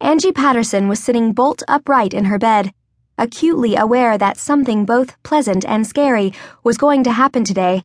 Angie 0.00 0.32
Patterson 0.32 0.88
was 0.88 1.02
sitting 1.02 1.32
bolt 1.32 1.62
upright 1.68 2.12
in 2.12 2.26
her 2.26 2.38
bed, 2.38 2.72
acutely 3.16 3.76
aware 3.76 4.18
that 4.18 4.36
something 4.36 4.84
both 4.84 5.22
pleasant 5.22 5.64
and 5.64 5.86
scary 5.86 6.32
was 6.62 6.76
going 6.76 7.04
to 7.04 7.12
happen 7.12 7.44
today. 7.44 7.84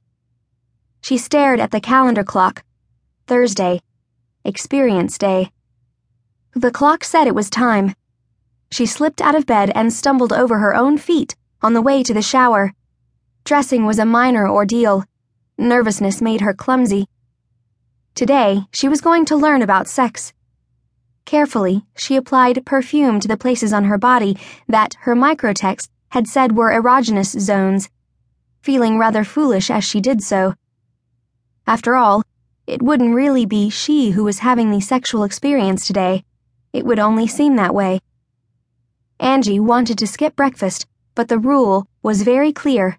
She 1.02 1.18
stared 1.18 1.60
at 1.60 1.72
the 1.72 1.80
calendar 1.80 2.24
clock. 2.24 2.64
Thursday. 3.28 3.82
Experience 4.44 5.18
Day. 5.18 5.52
The 6.54 6.72
clock 6.72 7.04
said 7.04 7.28
it 7.28 7.36
was 7.36 7.50
time. 7.50 7.94
She 8.72 8.86
slipped 8.86 9.22
out 9.22 9.36
of 9.36 9.46
bed 9.46 9.72
and 9.76 9.94
stumbled 9.94 10.34
over 10.34 10.58
her 10.58 10.76
own 10.76 10.98
feet 10.98 11.36
on 11.62 11.74
the 11.74 11.82
way 11.82 12.04
to 12.04 12.14
the 12.14 12.22
shower. 12.22 12.74
Dressing 13.44 13.86
was 13.86 14.00
a 14.00 14.06
minor 14.06 14.48
ordeal. 14.48 15.06
Nervousness 15.58 16.22
made 16.22 16.42
her 16.42 16.54
clumsy. 16.54 17.08
Today, 18.16 18.62
she 18.74 18.88
was 18.90 19.02
going 19.02 19.26
to 19.26 19.36
learn 19.36 19.62
about 19.62 19.88
sex. 19.88 20.34
Carefully, 21.30 21.86
she 21.96 22.16
applied 22.16 22.66
perfume 22.66 23.20
to 23.20 23.28
the 23.28 23.38
places 23.38 23.72
on 23.72 23.84
her 23.84 24.00
body 24.00 24.36
that 24.68 24.96
her 25.02 25.16
microtext 25.16 25.88
had 26.10 26.26
said 26.26 26.58
were 26.58 26.72
erogenous 26.72 27.40
zones, 27.40 27.88
feeling 28.64 28.98
rather 28.98 29.24
foolish 29.24 29.70
as 29.70 29.84
she 29.84 30.02
did 30.02 30.24
so. 30.24 30.56
After 31.68 31.96
all, 31.96 32.24
it 32.66 32.82
wouldn't 32.82 33.14
really 33.14 33.46
be 33.46 33.70
she 33.70 34.10
who 34.10 34.24
was 34.24 34.40
having 34.40 34.72
the 34.72 34.80
sexual 34.80 35.24
experience 35.24 35.86
today. 35.86 36.24
It 36.74 36.84
would 36.84 36.98
only 36.98 37.28
seem 37.28 37.58
that 37.58 37.76
way. 37.76 38.00
Angie 39.20 39.60
wanted 39.60 40.00
to 40.00 40.08
skip 40.08 40.36
breakfast, 40.36 40.88
but 41.14 41.28
the 41.28 41.38
rule 41.38 41.86
was 42.02 42.24
very 42.24 42.52
clear. 42.52 42.98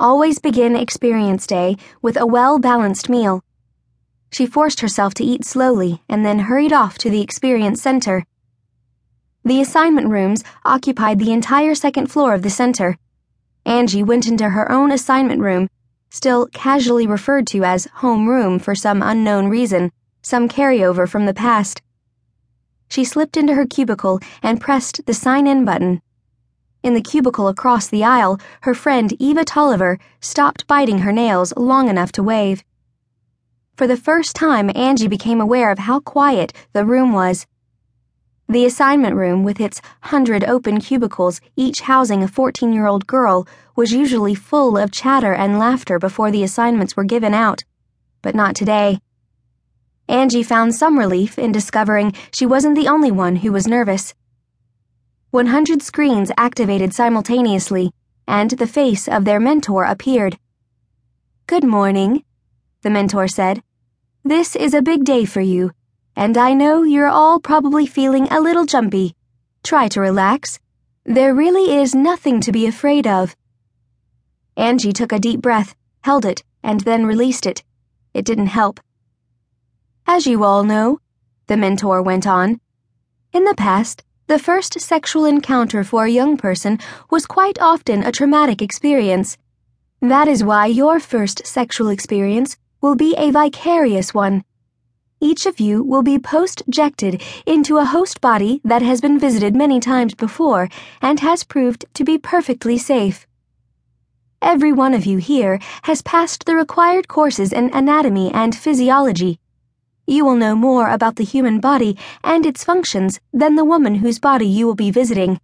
Always 0.00 0.40
begin 0.40 0.74
experience 0.74 1.46
day 1.46 1.76
with 2.02 2.16
a 2.16 2.26
well 2.26 2.58
balanced 2.58 3.08
meal. 3.08 3.44
She 4.30 4.46
forced 4.46 4.80
herself 4.80 5.14
to 5.14 5.24
eat 5.24 5.44
slowly 5.44 6.02
and 6.08 6.24
then 6.24 6.40
hurried 6.40 6.72
off 6.72 6.98
to 6.98 7.10
the 7.10 7.20
Experience 7.20 7.80
Center. 7.80 8.24
The 9.44 9.60
assignment 9.60 10.08
rooms 10.08 10.42
occupied 10.64 11.18
the 11.18 11.32
entire 11.32 11.74
second 11.74 12.08
floor 12.08 12.34
of 12.34 12.42
the 12.42 12.50
center. 12.50 12.98
Angie 13.64 14.02
went 14.02 14.26
into 14.26 14.50
her 14.50 14.70
own 14.70 14.90
assignment 14.90 15.40
room, 15.40 15.68
still 16.10 16.46
casually 16.48 17.06
referred 17.06 17.46
to 17.48 17.64
as 17.64 17.86
home 17.94 18.28
room 18.28 18.58
for 18.58 18.74
some 18.74 19.02
unknown 19.02 19.48
reason, 19.48 19.92
some 20.22 20.48
carryover 20.48 21.08
from 21.08 21.26
the 21.26 21.34
past. 21.34 21.80
She 22.88 23.04
slipped 23.04 23.36
into 23.36 23.54
her 23.54 23.66
cubicle 23.66 24.20
and 24.42 24.60
pressed 24.60 25.06
the 25.06 25.14
sign 25.14 25.46
in 25.46 25.64
button. 25.64 26.00
In 26.82 26.94
the 26.94 27.00
cubicle 27.00 27.48
across 27.48 27.88
the 27.88 28.04
aisle, 28.04 28.38
her 28.62 28.74
friend 28.74 29.12
Eva 29.18 29.44
Tolliver 29.44 29.98
stopped 30.20 30.66
biting 30.66 30.98
her 30.98 31.12
nails 31.12 31.52
long 31.56 31.88
enough 31.88 32.12
to 32.12 32.22
wave. 32.22 32.62
For 33.76 33.86
the 33.86 33.96
first 33.98 34.34
time, 34.34 34.70
Angie 34.74 35.06
became 35.06 35.38
aware 35.38 35.70
of 35.70 35.80
how 35.80 36.00
quiet 36.00 36.54
the 36.72 36.86
room 36.86 37.12
was. 37.12 37.46
The 38.48 38.64
assignment 38.64 39.16
room, 39.16 39.44
with 39.44 39.60
its 39.60 39.82
hundred 40.00 40.44
open 40.44 40.80
cubicles, 40.80 41.42
each 41.56 41.82
housing 41.82 42.22
a 42.22 42.28
14 42.28 42.72
year 42.72 42.86
old 42.86 43.06
girl, 43.06 43.46
was 43.74 43.92
usually 43.92 44.34
full 44.34 44.78
of 44.78 44.92
chatter 44.92 45.34
and 45.34 45.58
laughter 45.58 45.98
before 45.98 46.30
the 46.30 46.42
assignments 46.42 46.96
were 46.96 47.04
given 47.04 47.34
out. 47.34 47.64
But 48.22 48.34
not 48.34 48.56
today. 48.56 49.00
Angie 50.08 50.42
found 50.42 50.74
some 50.74 50.98
relief 50.98 51.38
in 51.38 51.52
discovering 51.52 52.14
she 52.32 52.46
wasn't 52.46 52.76
the 52.76 52.88
only 52.88 53.10
one 53.10 53.36
who 53.36 53.52
was 53.52 53.66
nervous. 53.66 54.14
100 55.32 55.82
screens 55.82 56.32
activated 56.38 56.94
simultaneously, 56.94 57.90
and 58.26 58.52
the 58.52 58.66
face 58.66 59.06
of 59.06 59.26
their 59.26 59.40
mentor 59.40 59.84
appeared. 59.84 60.38
Good 61.46 61.64
morning, 61.64 62.24
the 62.86 62.90
mentor 62.90 63.26
said. 63.26 63.64
This 64.22 64.54
is 64.54 64.72
a 64.72 64.80
big 64.80 65.02
day 65.02 65.24
for 65.24 65.40
you, 65.40 65.72
and 66.14 66.38
I 66.38 66.52
know 66.52 66.84
you're 66.84 67.08
all 67.08 67.40
probably 67.40 67.84
feeling 67.84 68.28
a 68.28 68.40
little 68.40 68.64
jumpy. 68.64 69.16
Try 69.64 69.88
to 69.88 70.00
relax. 70.00 70.60
There 71.04 71.34
really 71.34 71.76
is 71.76 71.96
nothing 71.96 72.40
to 72.42 72.52
be 72.52 72.64
afraid 72.64 73.04
of. 73.04 73.34
Angie 74.56 74.92
took 74.92 75.10
a 75.10 75.18
deep 75.18 75.40
breath, 75.40 75.74
held 76.04 76.24
it, 76.24 76.44
and 76.62 76.82
then 76.82 77.06
released 77.06 77.44
it. 77.44 77.64
It 78.14 78.24
didn't 78.24 78.54
help. 78.54 78.78
As 80.06 80.28
you 80.28 80.44
all 80.44 80.62
know, 80.62 81.00
the 81.48 81.56
mentor 81.56 82.00
went 82.02 82.24
on, 82.24 82.60
in 83.32 83.42
the 83.42 83.56
past, 83.56 84.04
the 84.28 84.38
first 84.38 84.80
sexual 84.80 85.24
encounter 85.24 85.82
for 85.82 86.04
a 86.04 86.16
young 86.20 86.36
person 86.36 86.78
was 87.10 87.26
quite 87.26 87.60
often 87.60 88.04
a 88.04 88.12
traumatic 88.12 88.62
experience. 88.62 89.36
That 90.00 90.28
is 90.28 90.44
why 90.44 90.66
your 90.66 91.00
first 91.00 91.44
sexual 91.48 91.88
experience 91.88 92.56
will 92.80 92.94
be 92.94 93.14
a 93.16 93.30
vicarious 93.30 94.12
one. 94.12 94.44
Each 95.20 95.46
of 95.46 95.58
you 95.58 95.82
will 95.82 96.02
be 96.02 96.18
postjected 96.18 97.22
into 97.46 97.78
a 97.78 97.86
host 97.86 98.20
body 98.20 98.60
that 98.64 98.82
has 98.82 99.00
been 99.00 99.18
visited 99.18 99.56
many 99.56 99.80
times 99.80 100.14
before 100.14 100.68
and 101.00 101.20
has 101.20 101.42
proved 101.42 101.86
to 101.94 102.04
be 102.04 102.18
perfectly 102.18 102.76
safe. 102.76 103.26
Every 104.42 104.72
one 104.72 104.92
of 104.92 105.06
you 105.06 105.16
here 105.16 105.58
has 105.84 106.02
passed 106.02 106.44
the 106.44 106.54
required 106.54 107.08
courses 107.08 107.52
in 107.52 107.70
anatomy 107.72 108.30
and 108.32 108.54
physiology. 108.54 109.40
You 110.06 110.26
will 110.26 110.36
know 110.36 110.54
more 110.54 110.90
about 110.90 111.16
the 111.16 111.24
human 111.24 111.60
body 111.60 111.96
and 112.22 112.44
its 112.44 112.62
functions 112.62 113.18
than 113.32 113.54
the 113.54 113.64
woman 113.64 113.96
whose 113.96 114.18
body 114.18 114.46
you 114.46 114.66
will 114.66 114.74
be 114.74 114.90
visiting. 114.90 115.40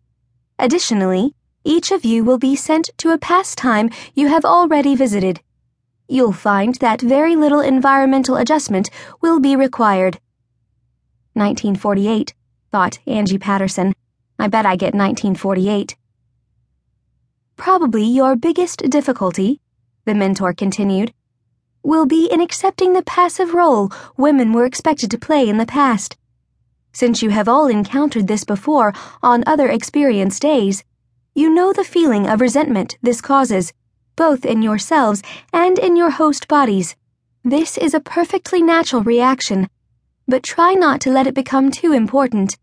Additionally, 0.58 1.34
each 1.64 1.90
of 1.90 2.04
you 2.04 2.24
will 2.24 2.38
be 2.38 2.54
sent 2.54 2.90
to 2.98 3.10
a 3.10 3.18
past 3.18 3.56
time 3.56 3.88
you 4.14 4.28
have 4.28 4.44
already 4.44 4.94
visited 4.94 5.40
you'll 6.12 6.32
find 6.32 6.74
that 6.76 7.00
very 7.00 7.34
little 7.34 7.60
environmental 7.60 8.36
adjustment 8.36 8.90
will 9.22 9.40
be 9.40 9.56
required. 9.56 10.20
1948, 11.32 12.34
thought 12.70 12.98
Angie 13.06 13.38
Patterson. 13.38 13.94
I 14.38 14.48
bet 14.48 14.66
I 14.66 14.76
get 14.76 14.94
1948. 14.94 15.96
Probably 17.56 18.04
your 18.04 18.36
biggest 18.36 18.90
difficulty, 18.90 19.60
the 20.04 20.14
mentor 20.14 20.52
continued, 20.52 21.14
will 21.82 22.06
be 22.06 22.28
in 22.30 22.40
accepting 22.40 22.92
the 22.92 23.02
passive 23.02 23.54
role 23.54 23.90
women 24.16 24.52
were 24.52 24.66
expected 24.66 25.10
to 25.10 25.18
play 25.18 25.48
in 25.48 25.56
the 25.56 25.66
past. 25.66 26.16
Since 26.92 27.22
you 27.22 27.30
have 27.30 27.48
all 27.48 27.68
encountered 27.68 28.28
this 28.28 28.44
before 28.44 28.92
on 29.22 29.44
other 29.46 29.68
experience 29.68 30.38
days, 30.38 30.84
you 31.34 31.48
know 31.48 31.72
the 31.72 31.84
feeling 31.84 32.26
of 32.26 32.42
resentment 32.42 32.98
this 33.00 33.22
causes 33.22 33.72
both 34.22 34.44
in 34.44 34.62
yourselves 34.62 35.20
and 35.52 35.80
in 35.80 35.96
your 35.96 36.10
host 36.10 36.46
bodies. 36.46 36.94
This 37.42 37.76
is 37.76 37.92
a 37.92 38.06
perfectly 38.16 38.62
natural 38.62 39.02
reaction, 39.02 39.68
but 40.28 40.44
try 40.44 40.74
not 40.74 41.00
to 41.00 41.10
let 41.10 41.26
it 41.26 41.34
become 41.34 41.72
too 41.72 41.92
important. 41.92 42.56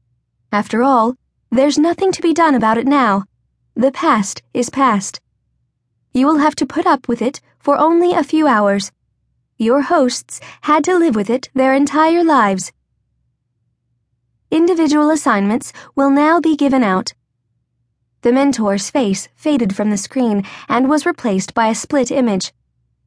After 0.53 0.81
all, 0.83 1.15
there's 1.51 1.77
nothing 1.77 2.13
to 2.13 2.21
be 2.21 2.33
done 2.33 2.55
about 2.55 2.77
it 2.77 2.87
now. 2.87 3.25
The 3.75 3.91
past 3.91 4.41
is 4.53 4.69
past. 4.69 5.19
You 6.13 6.27
will 6.27 6.37
have 6.37 6.55
to 6.55 6.65
put 6.65 6.85
up 6.85 7.09
with 7.09 7.21
it 7.21 7.41
for 7.59 7.77
only 7.77 8.13
a 8.13 8.23
few 8.23 8.47
hours. 8.47 8.93
Your 9.57 9.81
hosts 9.81 10.39
had 10.61 10.85
to 10.85 10.97
live 10.97 11.15
with 11.17 11.29
it 11.29 11.49
their 11.53 11.73
entire 11.73 12.23
lives. 12.23 12.71
Individual 14.49 15.11
assignments 15.11 15.73
will 15.93 16.09
now 16.09 16.39
be 16.39 16.55
given 16.55 16.83
out. 16.83 17.11
The 18.21 18.31
mentor's 18.31 18.89
face 18.89 19.29
faded 19.35 19.75
from 19.75 19.89
the 19.89 19.97
screen 19.97 20.43
and 20.67 20.89
was 20.89 21.05
replaced 21.05 21.53
by 21.53 21.67
a 21.67 21.75
split 21.75 22.11
image. 22.11 22.51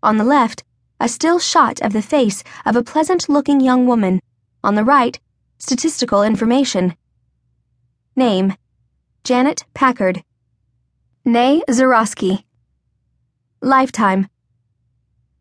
On 0.03 0.17
the 0.17 0.25
left, 0.25 0.65
a 0.99 1.09
still 1.09 1.39
shot 1.39 1.83
of 1.83 1.93
the 1.93 2.01
face 2.01 2.43
of 2.65 2.77
a 2.77 2.83
pleasant 2.83 3.29
looking 3.29 3.61
young 3.61 3.87
woman. 3.87 4.21
On 4.65 4.75
the 4.75 4.85
right, 4.85 5.21
statistical 5.59 6.23
information. 6.23 6.97
Name 8.17 8.55
Janet 9.23 9.65
Packard. 9.75 10.25
Née 11.27 11.61
Zarosky. 11.69 12.45
Lifetime 13.61 14.29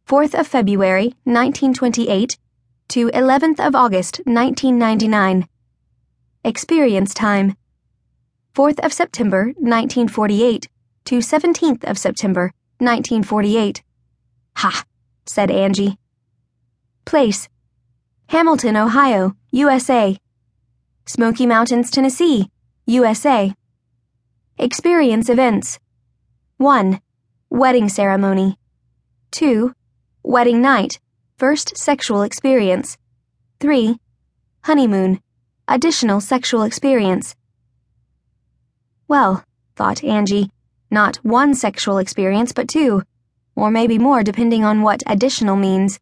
4th 0.07 0.37
of 0.37 0.47
February, 0.47 1.15
1928 1.23 2.37
to 2.89 3.09
11th 3.11 3.65
of 3.65 3.73
August, 3.73 4.17
1999. 4.25 5.47
Experience 6.43 7.13
time 7.13 7.55
4th 8.53 8.79
of 8.79 8.91
September, 8.91 9.45
1948, 9.57 10.67
to 11.05 11.19
17th 11.19 11.83
of 11.89 11.97
September, 11.97 12.51
1948. 12.79 13.81
Ha, 14.57 14.83
said 15.25 15.49
Angie. 15.49 15.97
Place 17.05 17.47
Hamilton, 18.27 18.75
Ohio, 18.75 19.35
USA. 19.51 20.17
Smoky 21.05 21.45
Mountains, 21.45 21.89
Tennessee, 21.89 22.49
USA. 22.85 23.53
Experience 24.57 25.29
events 25.29 25.79
1. 26.57 26.99
Wedding 27.49 27.89
ceremony. 27.89 28.57
2. 29.31 29.73
Wedding 30.23 30.61
night, 30.61 30.99
first 31.37 31.77
sexual 31.77 32.21
experience. 32.21 32.97
3. 33.61 33.97
Honeymoon, 34.65 35.21
additional 35.67 36.21
sexual 36.21 36.63
experience. 36.63 37.35
Well, 39.11 39.43
thought 39.75 40.05
Angie, 40.05 40.51
not 40.89 41.17
one 41.17 41.53
sexual 41.53 41.97
experience, 41.97 42.53
but 42.53 42.69
two. 42.69 43.03
Or 43.57 43.69
maybe 43.69 43.97
more, 43.97 44.23
depending 44.23 44.63
on 44.63 44.83
what 44.83 45.03
additional 45.05 45.57
means. 45.57 45.99